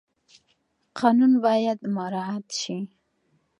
[0.99, 2.77] قانون باید مراعات شي.